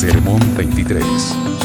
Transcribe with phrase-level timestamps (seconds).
[0.00, 1.04] Sermón 23.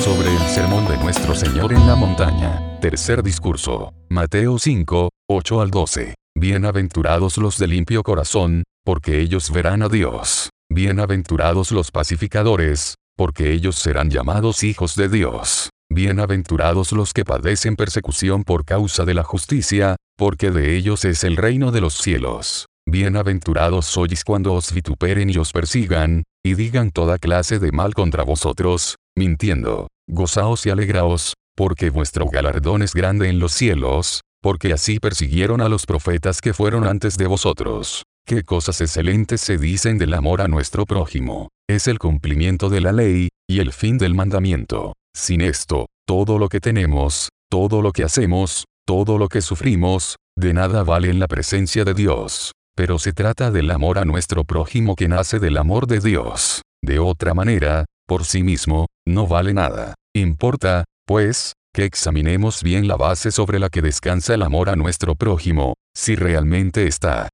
[0.03, 2.77] Sobre el sermón de nuestro Señor en la montaña.
[2.81, 3.93] Tercer discurso.
[4.09, 6.15] Mateo 5, 8 al 12.
[6.37, 10.49] Bienaventurados los de limpio corazón, porque ellos verán a Dios.
[10.69, 15.69] Bienaventurados los pacificadores, porque ellos serán llamados hijos de Dios.
[15.89, 21.37] Bienaventurados los que padecen persecución por causa de la justicia, porque de ellos es el
[21.37, 22.65] reino de los cielos.
[22.87, 28.23] Bienaventurados sois cuando os vituperen y os persigan, y digan toda clase de mal contra
[28.23, 29.87] vosotros, mintiendo.
[30.07, 35.67] Gozaos y alegraos, porque vuestro galardón es grande en los cielos, porque así persiguieron a
[35.67, 38.03] los profetas que fueron antes de vosotros.
[38.23, 41.49] Qué cosas excelentes se dicen del amor a nuestro prójimo.
[41.67, 44.93] Es el cumplimiento de la ley, y el fin del mandamiento.
[45.15, 50.53] Sin esto, todo lo que tenemos, todo lo que hacemos, todo lo que sufrimos, de
[50.53, 52.51] nada vale en la presencia de Dios.
[52.75, 56.61] Pero se trata del amor a nuestro prójimo que nace del amor de Dios.
[56.83, 59.95] De otra manera, por sí mismo, no vale nada.
[60.13, 65.15] Importa, pues, que examinemos bien la base sobre la que descansa el amor a nuestro
[65.15, 67.29] prójimo, si realmente está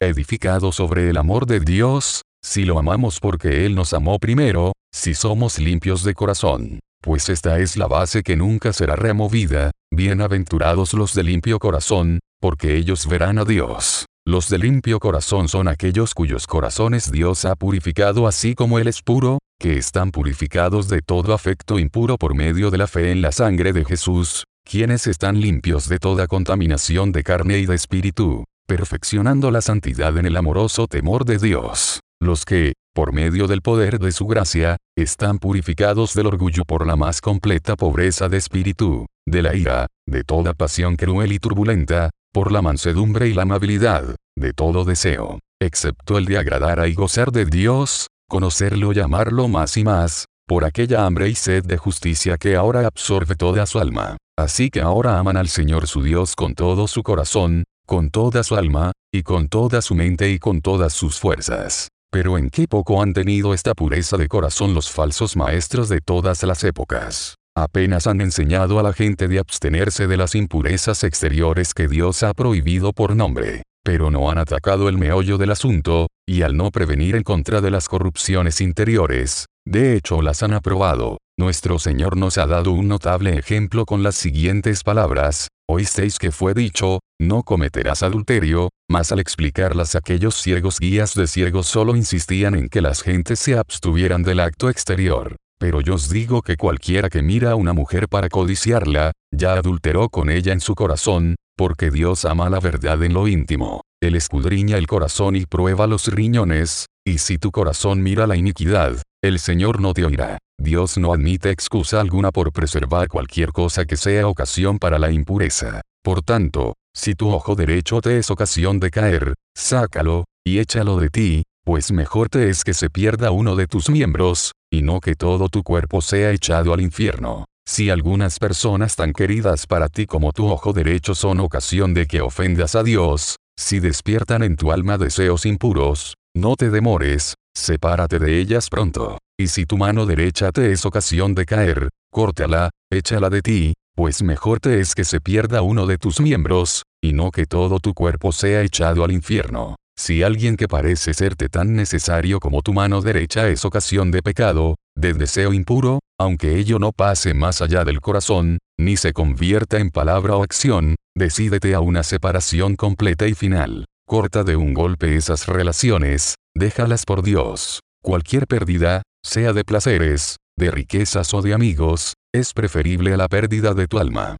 [0.00, 5.14] edificado sobre el amor de Dios, si lo amamos porque Él nos amó primero, si
[5.14, 6.80] somos limpios de corazón.
[7.02, 12.76] Pues esta es la base que nunca será removida, bienaventurados los de limpio corazón, porque
[12.76, 14.06] ellos verán a Dios.
[14.30, 19.02] Los de limpio corazón son aquellos cuyos corazones Dios ha purificado así como Él es
[19.02, 23.32] puro, que están purificados de todo afecto impuro por medio de la fe en la
[23.32, 29.50] sangre de Jesús, quienes están limpios de toda contaminación de carne y de espíritu, perfeccionando
[29.50, 31.98] la santidad en el amoroso temor de Dios.
[32.22, 36.94] Los que, por medio del poder de su gracia, están purificados del orgullo por la
[36.94, 42.52] más completa pobreza de espíritu, de la ira, de toda pasión cruel y turbulenta, por
[42.52, 47.32] la mansedumbre y la amabilidad, de todo deseo, excepto el de agradar a y gozar
[47.32, 52.36] de Dios, conocerlo y amarlo más y más, por aquella hambre y sed de justicia
[52.38, 54.16] que ahora absorbe toda su alma.
[54.38, 58.56] Así que ahora aman al Señor su Dios con todo su corazón, con toda su
[58.56, 61.88] alma, y con toda su mente y con todas sus fuerzas.
[62.12, 66.42] Pero en qué poco han tenido esta pureza de corazón los falsos maestros de todas
[66.44, 67.34] las épocas.
[67.56, 72.32] Apenas han enseñado a la gente de abstenerse de las impurezas exteriores que Dios ha
[72.32, 77.16] prohibido por nombre, pero no han atacado el meollo del asunto, y al no prevenir
[77.16, 81.18] en contra de las corrupciones interiores, de hecho las han aprobado.
[81.38, 86.54] Nuestro Señor nos ha dado un notable ejemplo con las siguientes palabras, oísteis que fue
[86.54, 92.68] dicho, no cometerás adulterio, mas al explicarlas aquellos ciegos guías de ciegos solo insistían en
[92.68, 95.36] que las gentes se abstuvieran del acto exterior.
[95.60, 100.08] Pero yo os digo que cualquiera que mira a una mujer para codiciarla, ya adulteró
[100.08, 103.82] con ella en su corazón, porque Dios ama la verdad en lo íntimo.
[104.02, 109.02] Él escudriña el corazón y prueba los riñones, y si tu corazón mira la iniquidad,
[109.22, 110.38] el Señor no te oirá.
[110.58, 115.82] Dios no admite excusa alguna por preservar cualquier cosa que sea ocasión para la impureza.
[116.02, 121.10] Por tanto, si tu ojo derecho te es ocasión de caer, sácalo, y échalo de
[121.10, 125.14] ti, pues mejor te es que se pierda uno de tus miembros, y no que
[125.14, 127.44] todo tu cuerpo sea echado al infierno.
[127.64, 132.22] Si algunas personas tan queridas para ti como tu ojo derecho son ocasión de que
[132.22, 138.40] ofendas a Dios, si despiertan en tu alma deseos impuros, no te demores, sepárate de
[138.40, 139.18] ellas pronto.
[139.38, 144.24] Y si tu mano derecha te es ocasión de caer, córtala, échala de ti, pues
[144.24, 147.94] mejor te es que se pierda uno de tus miembros, y no que todo tu
[147.94, 149.76] cuerpo sea echado al infierno.
[150.02, 154.76] Si alguien que parece serte tan necesario como tu mano derecha es ocasión de pecado,
[154.96, 159.90] de deseo impuro, aunque ello no pase más allá del corazón, ni se convierta en
[159.90, 163.84] palabra o acción, decídete a una separación completa y final.
[164.08, 167.80] Corta de un golpe esas relaciones, déjalas por Dios.
[168.02, 173.74] Cualquier pérdida, sea de placeres, de riquezas o de amigos, es preferible a la pérdida
[173.74, 174.38] de tu alma.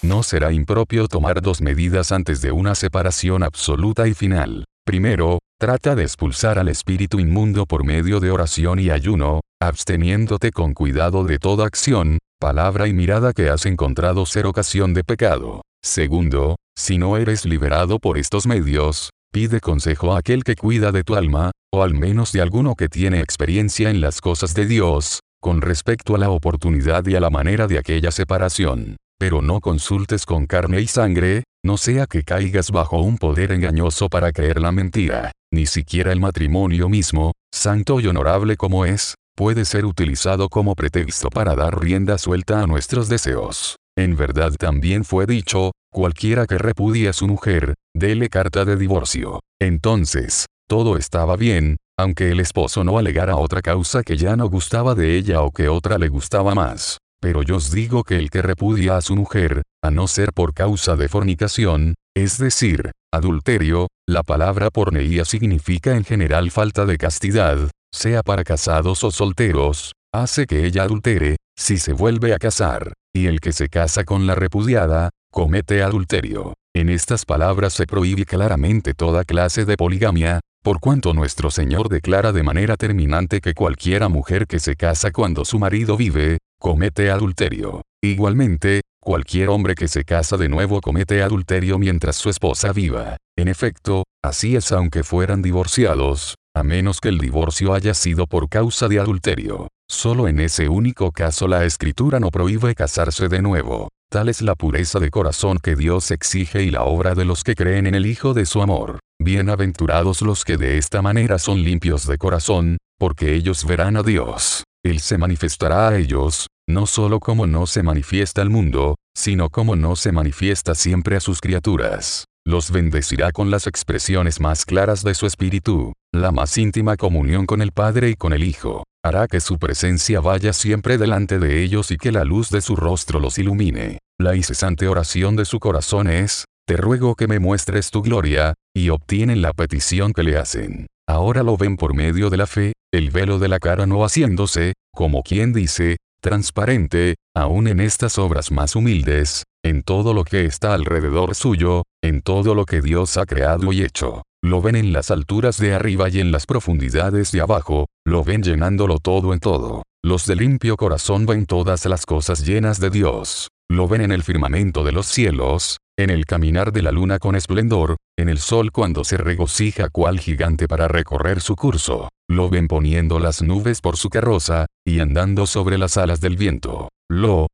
[0.00, 4.64] No será impropio tomar dos medidas antes de una separación absoluta y final.
[4.84, 10.74] Primero, trata de expulsar al espíritu inmundo por medio de oración y ayuno, absteniéndote con
[10.74, 15.62] cuidado de toda acción, palabra y mirada que has encontrado ser ocasión de pecado.
[15.82, 21.04] Segundo, si no eres liberado por estos medios, pide consejo a aquel que cuida de
[21.04, 25.20] tu alma, o al menos de alguno que tiene experiencia en las cosas de Dios,
[25.40, 28.96] con respecto a la oportunidad y a la manera de aquella separación.
[29.18, 34.08] Pero no consultes con carne y sangre, no sea que caigas bajo un poder engañoso
[34.08, 35.32] para creer la mentira.
[35.52, 41.28] Ni siquiera el matrimonio mismo, santo y honorable como es, puede ser utilizado como pretexto
[41.28, 43.76] para dar rienda suelta a nuestros deseos.
[43.96, 49.40] En verdad también fue dicho, cualquiera que repudie a su mujer, dele carta de divorcio.
[49.60, 54.94] Entonces, todo estaba bien, aunque el esposo no alegara otra causa que ya no gustaba
[54.94, 56.98] de ella o que otra le gustaba más.
[57.20, 60.54] Pero yo os digo que el que repudia a su mujer, a no ser por
[60.54, 67.70] causa de fornicación, es decir, adulterio, la palabra porneía significa en general falta de castidad,
[67.92, 73.26] sea para casados o solteros, hace que ella adultere, si se vuelve a casar, y
[73.26, 76.54] el que se casa con la repudiada, comete adulterio.
[76.74, 82.32] En estas palabras se prohíbe claramente toda clase de poligamia, por cuanto nuestro Señor declara
[82.32, 87.80] de manera terminante que cualquiera mujer que se casa cuando su marido vive, comete adulterio.
[88.02, 93.16] Igualmente, cualquier hombre que se casa de nuevo comete adulterio mientras su esposa viva.
[93.36, 98.50] En efecto, así es aunque fueran divorciados, a menos que el divorcio haya sido por
[98.50, 99.68] causa de adulterio.
[99.88, 103.88] Solo en ese único caso la escritura no prohíbe casarse de nuevo.
[104.10, 107.54] Tal es la pureza de corazón que Dios exige y la obra de los que
[107.54, 108.98] creen en el Hijo de su amor.
[109.18, 114.64] Bienaventurados los que de esta manera son limpios de corazón, porque ellos verán a Dios.
[114.82, 119.76] Él se manifestará a ellos, no solo como no se manifiesta al mundo, sino como
[119.76, 122.24] no se manifiesta siempre a sus criaturas.
[122.46, 127.60] Los bendecirá con las expresiones más claras de su espíritu, la más íntima comunión con
[127.60, 128.84] el Padre y con el Hijo.
[129.04, 132.76] Hará que su presencia vaya siempre delante de ellos y que la luz de su
[132.76, 133.98] rostro los ilumine.
[134.18, 138.88] La incesante oración de su corazón es, te ruego que me muestres tu gloria, y
[138.88, 140.86] obtienen la petición que le hacen.
[141.08, 144.74] Ahora lo ven por medio de la fe, el velo de la cara no haciéndose,
[144.92, 150.74] como quien dice, transparente, aún en estas obras más humildes, en todo lo que está
[150.74, 154.22] alrededor suyo, en todo lo que Dios ha creado y hecho.
[154.42, 158.42] Lo ven en las alturas de arriba y en las profundidades de abajo, lo ven
[158.42, 159.82] llenándolo todo en todo.
[160.02, 163.48] Los de limpio corazón ven todas las cosas llenas de Dios.
[163.68, 167.36] Lo ven en el firmamento de los cielos, en el caminar de la luna con
[167.36, 172.08] esplendor, en el sol cuando se regocija cual gigante para recorrer su curso.
[172.28, 176.88] Lo ven poniendo las nubes por su carroza, y andando sobre las alas del viento.
[177.10, 177.48] Lo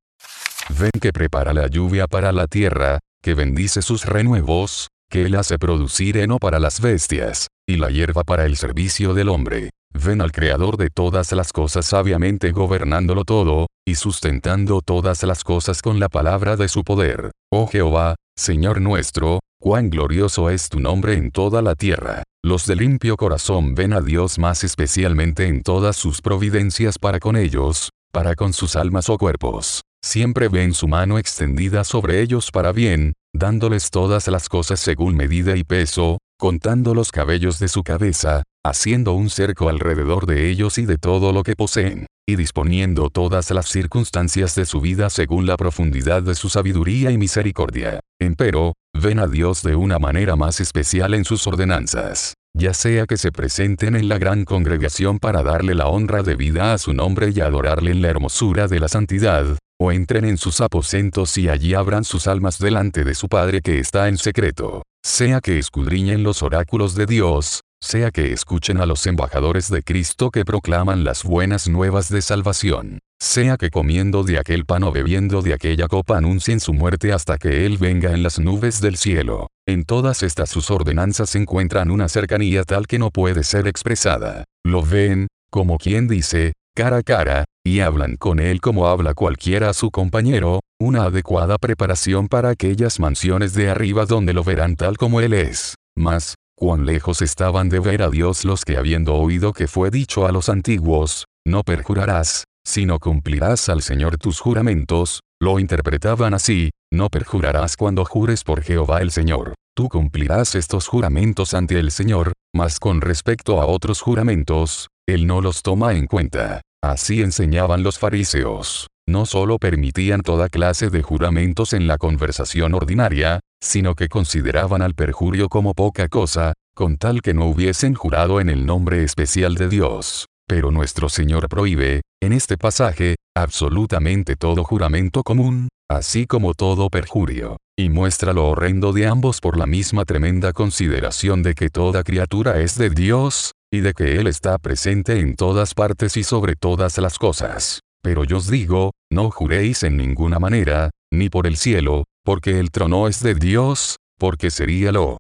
[0.79, 5.59] ven que prepara la lluvia para la tierra, que bendice sus renuevos, que él hace
[5.59, 9.71] producir heno para las bestias, y la hierba para el servicio del hombre.
[9.93, 15.81] Ven al Creador de todas las cosas sabiamente gobernándolo todo, y sustentando todas las cosas
[15.81, 17.31] con la palabra de su poder.
[17.51, 22.23] Oh Jehová, Señor nuestro, cuán glorioso es tu nombre en toda la tierra.
[22.45, 27.37] Los de limpio corazón ven a Dios más especialmente en todas sus providencias para con
[27.37, 29.81] ellos, para con sus almas o cuerpos.
[30.05, 35.57] Siempre ven su mano extendida sobre ellos para bien, dándoles todas las cosas según medida
[35.57, 40.87] y peso, contando los cabellos de su cabeza, haciendo un cerco alrededor de ellos y
[40.87, 45.57] de todo lo que poseen, y disponiendo todas las circunstancias de su vida según la
[45.57, 48.01] profundidad de su sabiduría y misericordia.
[48.21, 53.17] Empero, ven a Dios de una manera más especial en sus ordenanzas, ya sea que
[53.17, 57.41] se presenten en la gran congregación para darle la honra debida a su nombre y
[57.41, 62.05] adorarle en la hermosura de la santidad, o entren en sus aposentos y allí abran
[62.05, 66.95] sus almas delante de su Padre que está en secreto, sea que escudriñen los oráculos
[66.95, 72.09] de Dios, sea que escuchen a los embajadores de Cristo que proclaman las buenas nuevas
[72.09, 76.73] de salvación, sea que comiendo de aquel pan o bebiendo de aquella copa anuncien su
[76.73, 79.49] muerte hasta que Él venga en las nubes del cielo.
[79.67, 84.45] En todas estas sus ordenanzas encuentran una cercanía tal que no puede ser expresada.
[84.65, 89.71] Lo ven, como quien dice, cara a cara, y hablan con él como habla cualquiera
[89.71, 94.99] a su compañero, una adecuada preparación para aquellas mansiones de arriba donde lo verán tal
[94.99, 95.75] como él es.
[95.97, 100.27] Mas, cuán lejos estaban de ver a Dios los que habiendo oído que fue dicho
[100.27, 107.11] a los antiguos, no perjurarás, sino cumplirás al Señor tus juramentos, lo interpretaban así, no
[107.11, 109.55] perjurarás cuando jures por Jehová el Señor.
[109.77, 115.43] Tú cumplirás estos juramentos ante el Señor, mas con respecto a otros juramentos, Él no
[115.43, 116.63] los toma en cuenta.
[116.83, 118.87] Así enseñaban los fariseos.
[119.07, 124.95] No solo permitían toda clase de juramentos en la conversación ordinaria, sino que consideraban al
[124.95, 129.69] perjurio como poca cosa, con tal que no hubiesen jurado en el nombre especial de
[129.69, 130.27] Dios.
[130.49, 137.57] Pero nuestro Señor prohíbe, en este pasaje, absolutamente todo juramento común, así como todo perjurio,
[137.77, 142.61] y muestra lo horrendo de ambos por la misma tremenda consideración de que toda criatura
[142.61, 146.99] es de Dios, y de que Él está presente en todas partes y sobre todas
[146.99, 147.81] las cosas.
[148.03, 152.73] Pero yo os digo, no juréis en ninguna manera, ni por el cielo, porque el
[152.73, 155.19] trono es de Dios, porque sería lo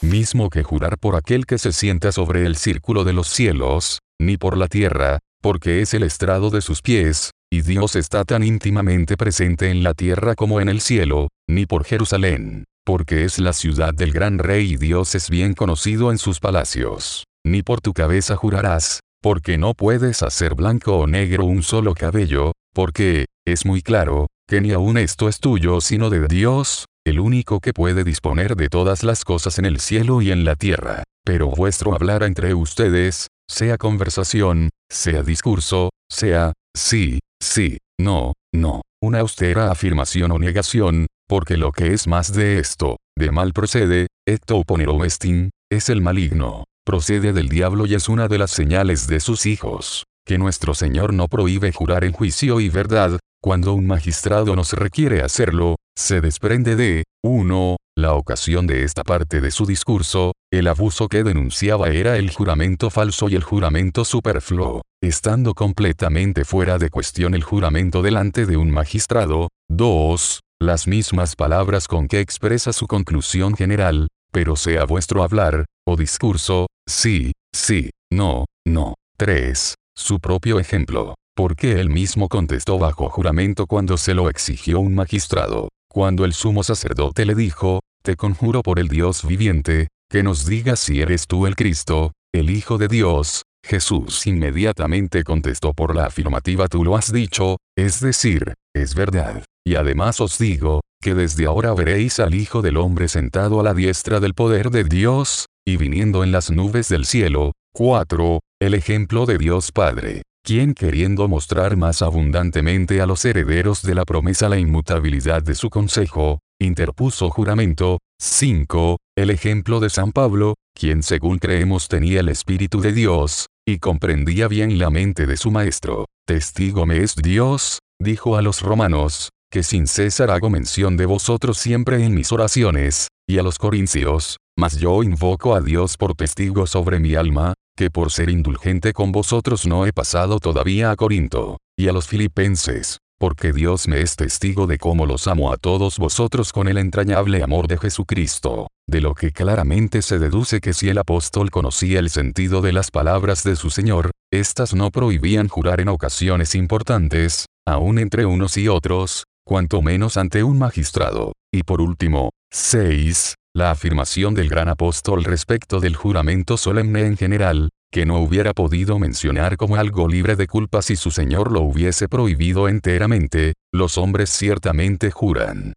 [0.00, 4.36] mismo que jurar por aquel que se sienta sobre el círculo de los cielos, ni
[4.36, 9.16] por la tierra, porque es el estrado de sus pies, y Dios está tan íntimamente
[9.16, 13.92] presente en la tierra como en el cielo, ni por Jerusalén, porque es la ciudad
[13.92, 17.24] del gran rey y Dios es bien conocido en sus palacios.
[17.44, 22.52] Ni por tu cabeza jurarás, porque no puedes hacer blanco o negro un solo cabello,
[22.74, 27.60] porque, es muy claro, que ni aun esto es tuyo sino de Dios, el único
[27.60, 31.02] que puede disponer de todas las cosas en el cielo y en la tierra.
[31.24, 39.20] Pero vuestro hablar entre ustedes, sea conversación, sea discurso, sea, sí, sí, no, no, una
[39.20, 44.62] austera afirmación o negación, porque lo que es más de esto, de mal procede, ecto
[44.62, 49.20] ponero estin, es el maligno, procede del diablo y es una de las señales de
[49.20, 54.54] sus hijos, que nuestro Señor no prohíbe jurar en juicio y verdad, cuando un magistrado
[54.54, 57.76] nos requiere hacerlo, se desprende de, 1.
[57.94, 62.88] La ocasión de esta parte de su discurso, el abuso que denunciaba era el juramento
[62.88, 68.70] falso y el juramento superfluo, estando completamente fuera de cuestión el juramento delante de un
[68.70, 69.48] magistrado.
[69.68, 70.40] 2.
[70.62, 76.68] Las mismas palabras con que expresa su conclusión general, pero sea vuestro hablar, o discurso,
[76.88, 78.94] sí, sí, no, no.
[79.18, 79.74] 3.
[80.02, 85.68] Su propio ejemplo porque él mismo contestó bajo juramento cuando se lo exigió un magistrado.
[85.88, 90.80] Cuando el sumo sacerdote le dijo, Te conjuro por el Dios viviente, que nos digas
[90.80, 96.66] si eres tú el Cristo, el Hijo de Dios, Jesús inmediatamente contestó por la afirmativa
[96.66, 99.44] tú lo has dicho, es decir, es verdad.
[99.64, 103.72] Y además os digo, que desde ahora veréis al Hijo del Hombre sentado a la
[103.72, 107.52] diestra del poder de Dios, y viniendo en las nubes del cielo.
[107.74, 108.40] 4.
[108.60, 114.04] El ejemplo de Dios Padre quien queriendo mostrar más abundantemente a los herederos de la
[114.04, 117.98] promesa la inmutabilidad de su consejo, interpuso juramento.
[118.20, 118.98] 5.
[119.16, 124.48] El ejemplo de San Pablo, quien según creemos tenía el Espíritu de Dios, y comprendía
[124.48, 126.06] bien la mente de su maestro.
[126.26, 131.58] Testigo me es Dios, dijo a los romanos, que sin cesar hago mención de vosotros
[131.58, 136.66] siempre en mis oraciones, y a los corintios, mas yo invoco a Dios por testigo
[136.66, 141.58] sobre mi alma, que por ser indulgente con vosotros no he pasado todavía a Corinto,
[141.78, 145.98] y a los filipenses, porque Dios me es testigo de cómo los amo a todos
[145.98, 150.88] vosotros con el entrañable amor de Jesucristo, de lo que claramente se deduce que si
[150.88, 155.80] el apóstol conocía el sentido de las palabras de su Señor, éstas no prohibían jurar
[155.80, 161.32] en ocasiones importantes, aun entre unos y otros, cuanto menos ante un magistrado.
[161.52, 163.34] Y por último, 6.
[163.54, 168.98] La afirmación del gran apóstol respecto del juramento solemne en general, que no hubiera podido
[168.98, 174.30] mencionar como algo libre de culpa si su Señor lo hubiese prohibido enteramente, los hombres
[174.30, 175.74] ciertamente juran.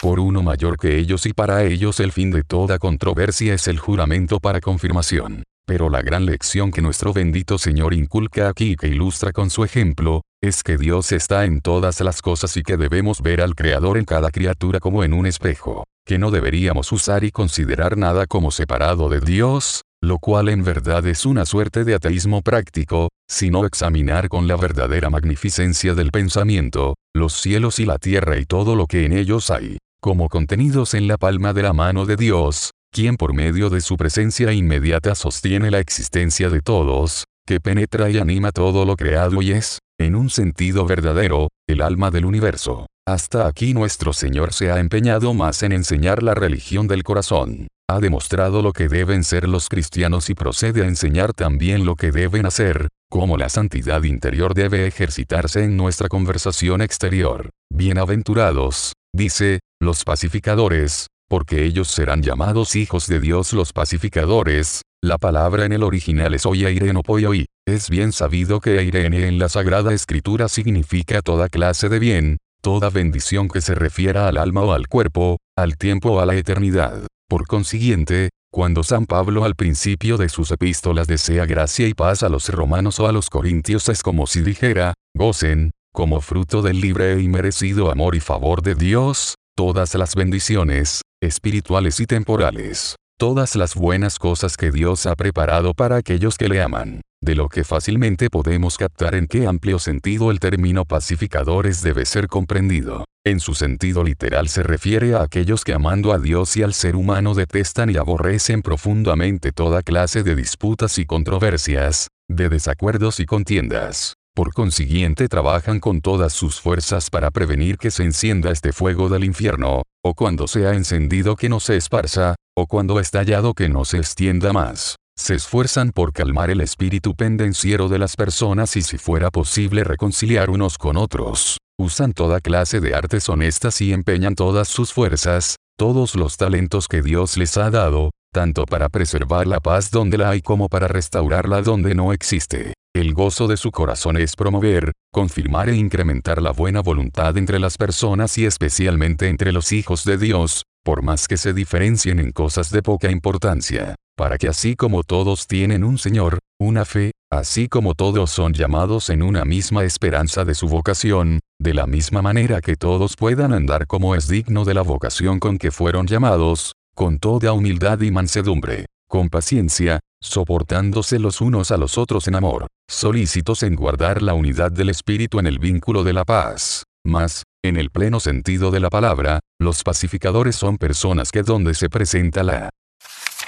[0.00, 3.78] Por uno mayor que ellos y para ellos el fin de toda controversia es el
[3.78, 5.44] juramento para confirmación.
[5.64, 9.62] Pero la gran lección que nuestro bendito Señor inculca aquí y que ilustra con su
[9.62, 13.98] ejemplo, es que Dios está en todas las cosas y que debemos ver al Creador
[13.98, 18.50] en cada criatura como en un espejo que no deberíamos usar y considerar nada como
[18.50, 24.28] separado de Dios, lo cual en verdad es una suerte de ateísmo práctico, sino examinar
[24.28, 29.04] con la verdadera magnificencia del pensamiento, los cielos y la tierra y todo lo que
[29.04, 33.32] en ellos hay, como contenidos en la palma de la mano de Dios, quien por
[33.32, 38.84] medio de su presencia inmediata sostiene la existencia de todos, que penetra y anima todo
[38.84, 42.86] lo creado y es, en un sentido verdadero, el alma del universo.
[43.04, 47.66] Hasta aquí nuestro Señor se ha empeñado más en enseñar la religión del corazón.
[47.90, 52.12] Ha demostrado lo que deben ser los cristianos y procede a enseñar también lo que
[52.12, 57.50] deben hacer, cómo la santidad interior debe ejercitarse en nuestra conversación exterior.
[57.74, 64.82] Bienaventurados, dice, los pacificadores, porque ellos serán llamados hijos de Dios los pacificadores.
[65.02, 67.46] La palabra en el original es oyeireno poyoi.
[67.66, 72.88] Es bien sabido que eirene en la Sagrada Escritura significa toda clase de bien, toda
[72.90, 77.06] bendición que se refiera al alma o al cuerpo, al tiempo o a la eternidad.
[77.28, 82.28] Por consiguiente, cuando San Pablo al principio de sus epístolas desea gracia y paz a
[82.28, 87.20] los romanos o a los corintios es como si dijera, gocen, como fruto del libre
[87.20, 93.74] y merecido amor y favor de Dios, todas las bendiciones, espirituales y temporales, todas las
[93.74, 98.28] buenas cosas que Dios ha preparado para aquellos que le aman de lo que fácilmente
[98.30, 103.04] podemos captar en qué amplio sentido el término pacificadores debe ser comprendido.
[103.24, 106.96] En su sentido literal se refiere a aquellos que amando a Dios y al ser
[106.96, 114.14] humano detestan y aborrecen profundamente toda clase de disputas y controversias, de desacuerdos y contiendas.
[114.34, 119.24] Por consiguiente trabajan con todas sus fuerzas para prevenir que se encienda este fuego del
[119.24, 123.98] infierno, o cuando sea encendido que no se esparza, o cuando estallado que no se
[123.98, 129.30] extienda más se esfuerzan por calmar el espíritu pendenciero de las personas y si fuera
[129.30, 131.58] posible reconciliar unos con otros.
[131.78, 137.02] usan toda clase de artes honestas y empeñan todas sus fuerzas, todos los talentos que
[137.02, 141.62] Dios les ha dado, tanto para preservar la paz donde la hay como para restaurarla
[141.62, 142.74] donde no existe.
[142.94, 147.78] El gozo de su corazón es promover, confirmar e incrementar la buena voluntad entre las
[147.78, 152.70] personas y especialmente entre los hijos de Dios, por más que se diferencien en cosas
[152.70, 157.94] de poca importancia, para que así como todos tienen un Señor, una fe, así como
[157.94, 162.76] todos son llamados en una misma esperanza de su vocación, de la misma manera que
[162.76, 167.54] todos puedan andar como es digno de la vocación con que fueron llamados, con toda
[167.54, 173.74] humildad y mansedumbre, con paciencia, soportándose los unos a los otros en amor, solícitos en
[173.74, 176.84] guardar la unidad del espíritu en el vínculo de la paz.
[177.04, 181.88] Mas, en el pleno sentido de la palabra, los pacificadores son personas que donde se
[181.88, 182.70] presenta la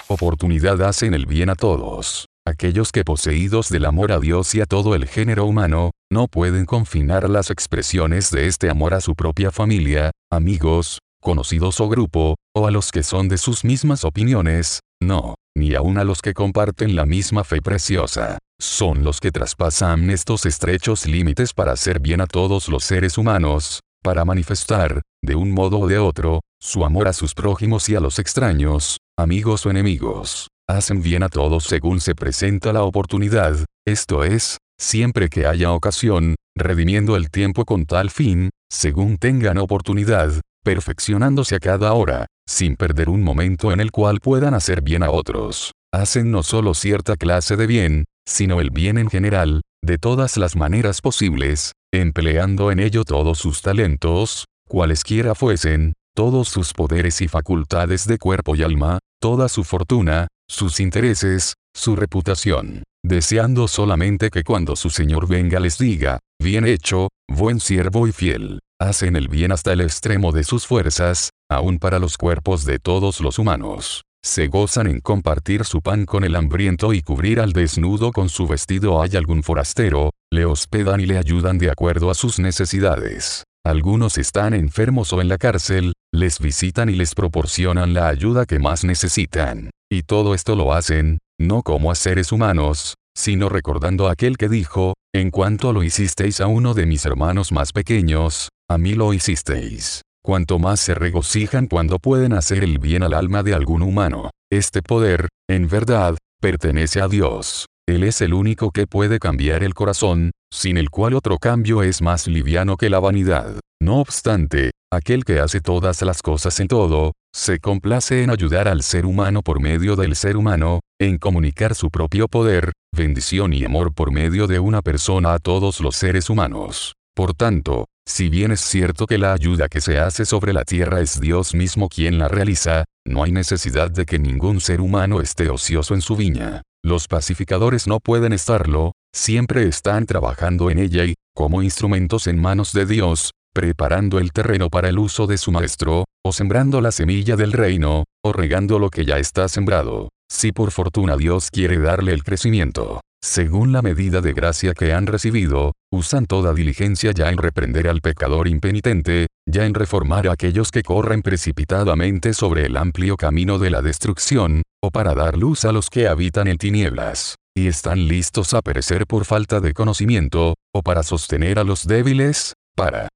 [0.08, 2.26] oportunidad hacen el bien a todos.
[2.46, 6.66] Aquellos que poseídos del amor a Dios y a todo el género humano, no pueden
[6.66, 12.66] confinar las expresiones de este amor a su propia familia, amigos, conocidos o grupo, o
[12.66, 16.96] a los que son de sus mismas opiniones, no, ni aun a los que comparten
[16.96, 18.38] la misma fe preciosa.
[18.60, 23.80] Son los que traspasan estos estrechos límites para hacer bien a todos los seres humanos,
[24.02, 28.00] para manifestar, de un modo o de otro, su amor a sus prójimos y a
[28.00, 30.48] los extraños, amigos o enemigos.
[30.68, 33.56] Hacen bien a todos según se presenta la oportunidad,
[33.86, 40.32] esto es, siempre que haya ocasión, redimiendo el tiempo con tal fin, según tengan oportunidad,
[40.64, 45.10] perfeccionándose a cada hora, sin perder un momento en el cual puedan hacer bien a
[45.10, 45.72] otros.
[45.92, 50.56] Hacen no solo cierta clase de bien, sino el bien en general, de todas las
[50.56, 58.06] maneras posibles, empleando en ello todos sus talentos, cualesquiera fuesen, todos sus poderes y facultades
[58.06, 64.76] de cuerpo y alma, toda su fortuna, sus intereses, su reputación, deseando solamente que cuando
[64.76, 69.72] su Señor venga les diga, bien hecho, buen siervo y fiel hacen el bien hasta
[69.72, 74.02] el extremo de sus fuerzas, aun para los cuerpos de todos los humanos.
[74.24, 78.46] Se gozan en compartir su pan con el hambriento y cubrir al desnudo con su
[78.46, 83.44] vestido hay algún forastero, le hospedan y le ayudan de acuerdo a sus necesidades.
[83.66, 88.58] Algunos están enfermos o en la cárcel, les visitan y les proporcionan la ayuda que
[88.58, 89.68] más necesitan.
[89.92, 94.94] Y todo esto lo hacen, no como a seres humanos, sino recordando aquel que dijo,
[95.14, 100.00] en cuanto lo hicisteis a uno de mis hermanos más pequeños, a mí lo hicisteis.
[100.26, 104.30] Cuanto más se regocijan cuando pueden hacer el bien al alma de algún humano.
[104.50, 107.66] Este poder, en verdad, pertenece a Dios.
[107.86, 112.00] Él es el único que puede cambiar el corazón, sin el cual otro cambio es
[112.00, 113.60] más liviano que la vanidad.
[113.82, 118.82] No obstante, aquel que hace todas las cosas en todo, se complace en ayudar al
[118.82, 123.92] ser humano por medio del ser humano, en comunicar su propio poder, bendición y amor
[123.92, 126.94] por medio de una persona a todos los seres humanos.
[127.14, 131.00] Por tanto, si bien es cierto que la ayuda que se hace sobre la tierra
[131.00, 135.48] es Dios mismo quien la realiza, no hay necesidad de que ningún ser humano esté
[135.48, 136.62] ocioso en su viña.
[136.84, 142.72] Los pacificadores no pueden estarlo, siempre están trabajando en ella y, como instrumentos en manos
[142.72, 147.36] de Dios, preparando el terreno para el uso de su maestro, o sembrando la semilla
[147.36, 150.10] del reino, o regando lo que ya está sembrado.
[150.30, 155.06] Si por fortuna Dios quiere darle el crecimiento, según la medida de gracia que han
[155.06, 160.70] recibido, usan toda diligencia ya en reprender al pecador impenitente, ya en reformar a aquellos
[160.70, 165.72] que corren precipitadamente sobre el amplio camino de la destrucción, o para dar luz a
[165.72, 170.82] los que habitan en tinieblas, y están listos a perecer por falta de conocimiento, o
[170.82, 173.08] para sostener a los débiles, para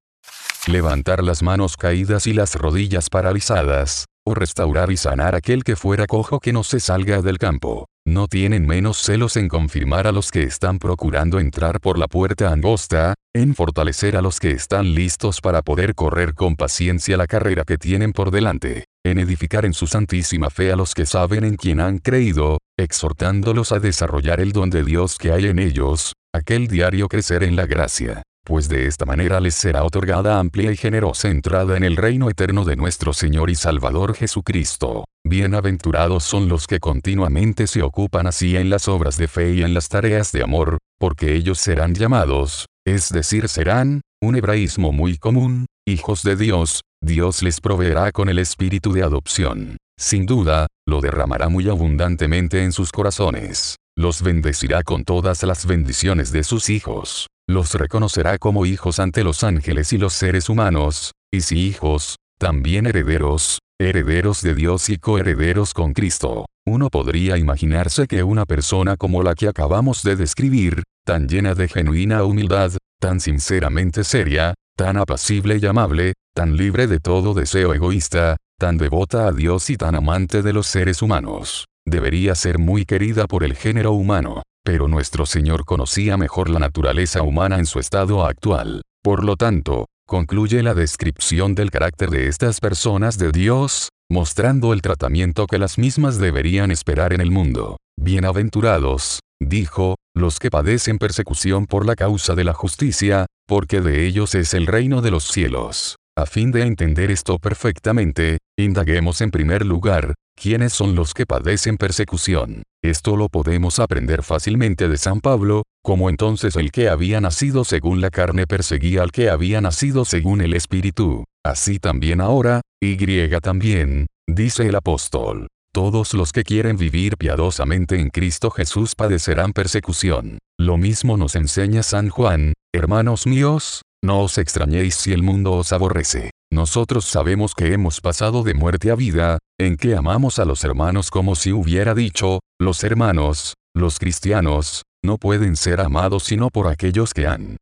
[0.66, 6.40] levantar las manos caídas y las rodillas paralizadas, restaurar y sanar aquel que fuera cojo
[6.40, 7.86] que no se salga del campo.
[8.06, 12.50] No tienen menos celos en confirmar a los que están procurando entrar por la puerta
[12.50, 17.64] angosta, en fortalecer a los que están listos para poder correr con paciencia la carrera
[17.64, 21.56] que tienen por delante, en edificar en su santísima fe a los que saben en
[21.56, 26.66] quien han creído, exhortándolos a desarrollar el don de Dios que hay en ellos, aquel
[26.68, 31.28] diario crecer en la gracia pues de esta manera les será otorgada amplia y generosa
[31.28, 35.04] entrada en el reino eterno de nuestro Señor y Salvador Jesucristo.
[35.22, 39.74] Bienaventurados son los que continuamente se ocupan así en las obras de fe y en
[39.74, 45.66] las tareas de amor, porque ellos serán llamados, es decir, serán, un hebraísmo muy común,
[45.87, 49.76] hijos de Dios, Dios les proveerá con el espíritu de adopción.
[50.00, 53.76] Sin duda, lo derramará muy abundantemente en sus corazones.
[53.94, 59.42] Los bendecirá con todas las bendiciones de sus hijos los reconocerá como hijos ante los
[59.42, 65.72] ángeles y los seres humanos, y si hijos, también herederos, herederos de Dios y coherederos
[65.72, 66.44] con Cristo.
[66.66, 71.68] Uno podría imaginarse que una persona como la que acabamos de describir, tan llena de
[71.68, 78.37] genuina humildad, tan sinceramente seria, tan apacible y amable, tan libre de todo deseo egoísta,
[78.58, 81.64] tan devota a Dios y tan amante de los seres humanos.
[81.87, 87.22] Debería ser muy querida por el género humano, pero nuestro Señor conocía mejor la naturaleza
[87.22, 88.83] humana en su estado actual.
[89.02, 94.83] Por lo tanto, concluye la descripción del carácter de estas personas de Dios, mostrando el
[94.83, 97.78] tratamiento que las mismas deberían esperar en el mundo.
[97.98, 104.35] Bienaventurados, dijo, los que padecen persecución por la causa de la justicia, porque de ellos
[104.35, 105.96] es el reino de los cielos.
[106.14, 111.77] A fin de entender esto perfectamente, indaguemos en primer lugar, ¿quiénes son los que padecen
[111.77, 112.62] persecución?
[112.83, 118.01] Esto lo podemos aprender fácilmente de San Pablo, como entonces el que había nacido según
[118.01, 121.24] la carne perseguía al que había nacido según el Espíritu.
[121.44, 125.48] Así también ahora, y griega también, dice el apóstol.
[125.74, 130.38] Todos los que quieren vivir piadosamente en Cristo Jesús padecerán persecución.
[130.59, 135.72] Lo mismo nos enseña San Juan, hermanos míos, no os extrañéis si el mundo os
[135.72, 136.31] aborrece.
[136.50, 141.11] Nosotros sabemos que hemos pasado de muerte a vida, en que amamos a los hermanos
[141.11, 147.12] como si hubiera dicho, los hermanos, los cristianos, no pueden ser amados sino por aquellos
[147.12, 147.58] que han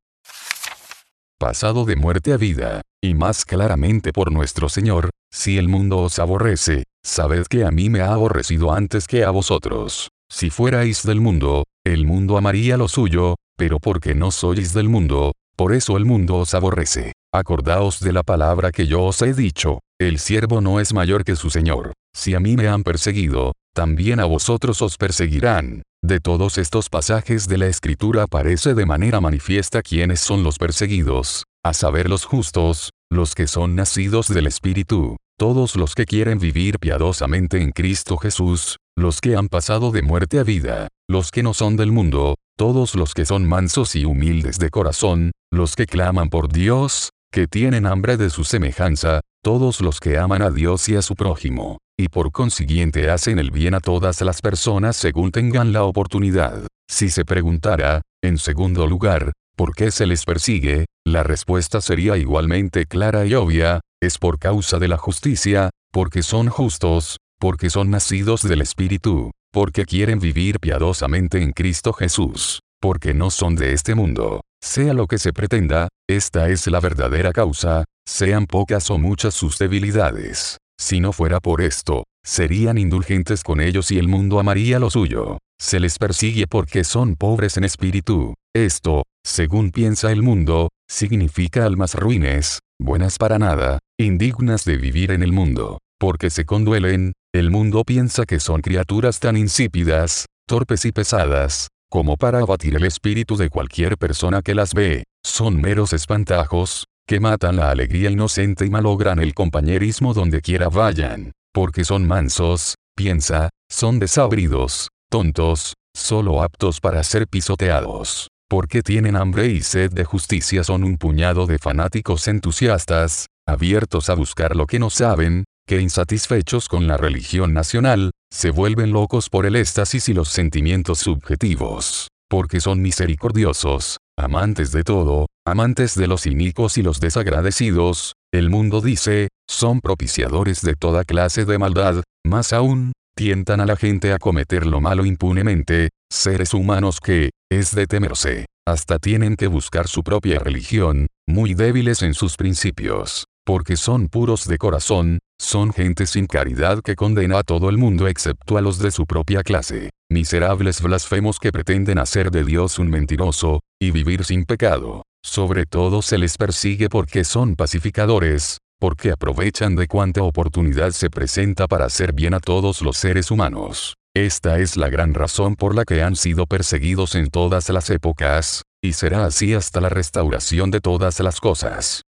[1.38, 6.18] pasado de muerte a vida, y más claramente por nuestro Señor, si el mundo os
[6.18, 10.08] aborrece, sabed que a mí me ha aborrecido antes que a vosotros.
[10.30, 15.32] Si fuerais del mundo, el mundo amaría lo suyo, pero porque no sois del mundo,
[15.56, 17.12] por eso el mundo os aborrece.
[17.38, 21.36] Acordaos de la palabra que yo os he dicho, el siervo no es mayor que
[21.36, 21.92] su Señor.
[22.14, 25.82] Si a mí me han perseguido, también a vosotros os perseguirán.
[26.02, 31.44] De todos estos pasajes de la Escritura aparece de manera manifiesta quiénes son los perseguidos,
[31.62, 36.78] a saber los justos, los que son nacidos del Espíritu, todos los que quieren vivir
[36.78, 41.52] piadosamente en Cristo Jesús, los que han pasado de muerte a vida, los que no
[41.52, 46.30] son del mundo, todos los que son mansos y humildes de corazón, los que claman
[46.30, 50.96] por Dios, que tienen hambre de su semejanza, todos los que aman a Dios y
[50.96, 55.72] a su prójimo, y por consiguiente hacen el bien a todas las personas según tengan
[55.72, 56.66] la oportunidad.
[56.88, 60.86] Si se preguntara, en segundo lugar, ¿por qué se les persigue?
[61.06, 66.48] La respuesta sería igualmente clara y obvia, es por causa de la justicia, porque son
[66.48, 73.30] justos, porque son nacidos del Espíritu, porque quieren vivir piadosamente en Cristo Jesús, porque no
[73.30, 74.40] son de este mundo.
[74.62, 79.58] Sea lo que se pretenda, esta es la verdadera causa, sean pocas o muchas sus
[79.58, 80.58] debilidades.
[80.78, 85.38] Si no fuera por esto, serían indulgentes con ellos y el mundo amaría lo suyo.
[85.58, 88.34] Se les persigue porque son pobres en espíritu.
[88.54, 95.22] Esto, según piensa el mundo, significa almas ruines, buenas para nada, indignas de vivir en
[95.22, 95.78] el mundo.
[95.98, 102.16] Porque se conduelen, el mundo piensa que son criaturas tan insípidas, torpes y pesadas, como
[102.16, 105.04] para abatir el espíritu de cualquier persona que las ve.
[105.24, 111.32] Son meros espantajos, que matan la alegría inocente y malogran el compañerismo donde quiera vayan,
[111.52, 118.28] porque son mansos, piensa, son desabridos, tontos, solo aptos para ser pisoteados.
[118.48, 124.14] Porque tienen hambre y sed de justicia son un puñado de fanáticos entusiastas, abiertos a
[124.14, 129.46] buscar lo que no saben, que insatisfechos con la religión nacional, se vuelven locos por
[129.46, 132.08] el éxtasis y los sentimientos subjetivos.
[132.28, 138.80] Porque son misericordiosos, amantes de todo, amantes de los inicuos y los desagradecidos, el mundo
[138.80, 144.18] dice, son propiciadores de toda clase de maldad, más aún, tientan a la gente a
[144.18, 150.02] cometer lo malo impunemente, seres humanos que, es de temerse, hasta tienen que buscar su
[150.02, 156.26] propia religión, muy débiles en sus principios, porque son puros de corazón, son gente sin
[156.26, 160.82] caridad que condena a todo el mundo excepto a los de su propia clase, miserables
[160.82, 165.04] blasfemos que pretenden hacer de Dios un mentiroso, y vivir sin pecado.
[165.24, 171.68] Sobre todo se les persigue porque son pacificadores, porque aprovechan de cuanta oportunidad se presenta
[171.68, 173.94] para hacer bien a todos los seres humanos.
[174.12, 178.62] Esta es la gran razón por la que han sido perseguidos en todas las épocas,
[178.82, 182.05] y será así hasta la restauración de todas las cosas.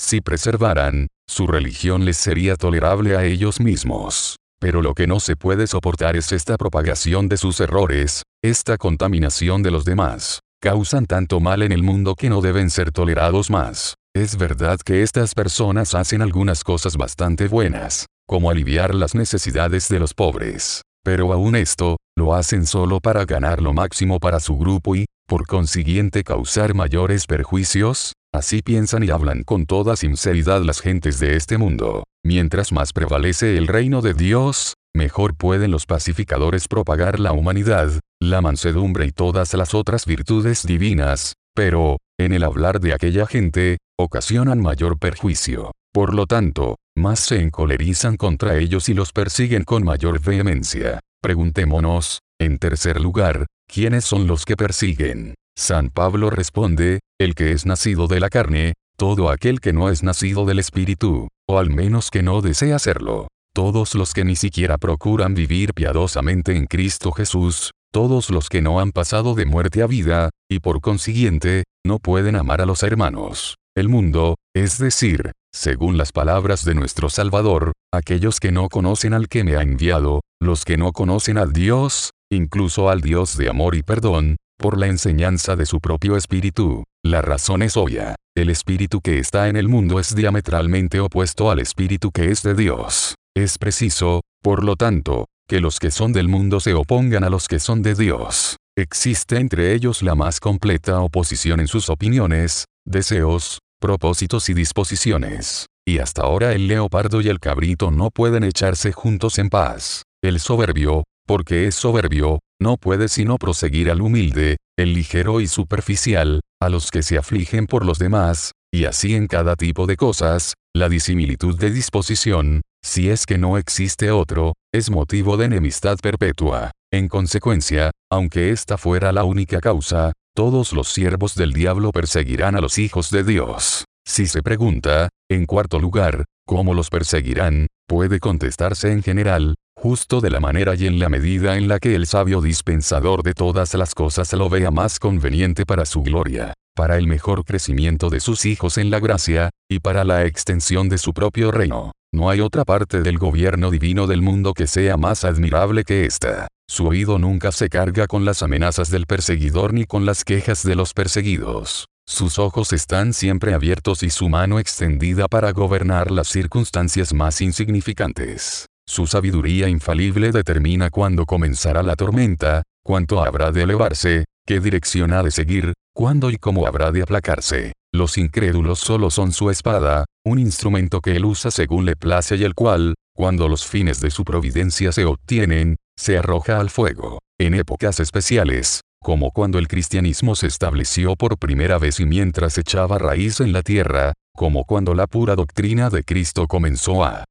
[0.00, 4.36] Si preservaran, su religión les sería tolerable a ellos mismos.
[4.58, 9.62] Pero lo que no se puede soportar es esta propagación de sus errores, esta contaminación
[9.62, 10.40] de los demás.
[10.62, 13.94] Causan tanto mal en el mundo que no deben ser tolerados más.
[14.14, 20.00] Es verdad que estas personas hacen algunas cosas bastante buenas, como aliviar las necesidades de
[20.00, 20.80] los pobres.
[21.04, 25.46] Pero aún esto, lo hacen solo para ganar lo máximo para su grupo y, por
[25.46, 31.58] consiguiente causar mayores perjuicios, Así piensan y hablan con toda sinceridad las gentes de este
[31.58, 32.04] mundo.
[32.24, 37.90] Mientras más prevalece el reino de Dios, mejor pueden los pacificadores propagar la humanidad,
[38.20, 43.78] la mansedumbre y todas las otras virtudes divinas, pero, en el hablar de aquella gente,
[43.98, 45.72] ocasionan mayor perjuicio.
[45.92, 51.00] Por lo tanto, más se encolerizan contra ellos y los persiguen con mayor vehemencia.
[51.20, 55.34] Preguntémonos, en tercer lugar, ¿quiénes son los que persiguen?
[55.60, 60.02] San Pablo responde, el que es nacido de la carne, todo aquel que no es
[60.02, 63.28] nacido del Espíritu, o al menos que no desea serlo.
[63.54, 68.80] Todos los que ni siquiera procuran vivir piadosamente en Cristo Jesús, todos los que no
[68.80, 73.56] han pasado de muerte a vida, y por consiguiente, no pueden amar a los hermanos.
[73.76, 79.28] El mundo, es decir, según las palabras de nuestro Salvador, aquellos que no conocen al
[79.28, 83.74] que me ha enviado, los que no conocen al Dios, incluso al Dios de amor
[83.74, 86.84] y perdón, por la enseñanza de su propio espíritu.
[87.02, 88.14] La razón es obvia.
[88.36, 92.54] El espíritu que está en el mundo es diametralmente opuesto al espíritu que es de
[92.54, 93.14] Dios.
[93.34, 97.48] Es preciso, por lo tanto, que los que son del mundo se opongan a los
[97.48, 98.56] que son de Dios.
[98.76, 105.66] Existe entre ellos la más completa oposición en sus opiniones, deseos, propósitos y disposiciones.
[105.86, 110.02] Y hasta ahora el leopardo y el cabrito no pueden echarse juntos en paz.
[110.22, 116.40] El soberbio, porque es soberbio, no puede sino proseguir al humilde, el ligero y superficial,
[116.60, 120.54] a los que se afligen por los demás, y así en cada tipo de cosas,
[120.74, 126.70] la disimilitud de disposición, si es que no existe otro, es motivo de enemistad perpetua.
[126.92, 132.60] En consecuencia, aunque esta fuera la única causa, todos los siervos del diablo perseguirán a
[132.60, 133.84] los hijos de Dios.
[134.06, 137.66] Si se pregunta, en cuarto lugar, ¿cómo los perseguirán?
[137.86, 141.94] Puede contestarse en general, justo de la manera y en la medida en la que
[141.94, 146.98] el sabio dispensador de todas las cosas lo vea más conveniente para su gloria, para
[146.98, 151.14] el mejor crecimiento de sus hijos en la gracia, y para la extensión de su
[151.14, 151.92] propio reino.
[152.12, 156.48] No hay otra parte del gobierno divino del mundo que sea más admirable que esta.
[156.68, 160.74] Su oído nunca se carga con las amenazas del perseguidor ni con las quejas de
[160.74, 161.86] los perseguidos.
[162.06, 168.66] Sus ojos están siempre abiertos y su mano extendida para gobernar las circunstancias más insignificantes.
[168.90, 175.22] Su sabiduría infalible determina cuándo comenzará la tormenta, cuánto habrá de elevarse, qué dirección ha
[175.22, 177.72] de seguir, cuándo y cómo habrá de aplacarse.
[177.94, 182.42] Los incrédulos solo son su espada, un instrumento que él usa según le place y
[182.42, 187.20] el cual, cuando los fines de su providencia se obtienen, se arroja al fuego.
[187.38, 192.98] En épocas especiales, como cuando el cristianismo se estableció por primera vez y mientras echaba
[192.98, 197.22] raíz en la tierra, como cuando la pura doctrina de Cristo comenzó a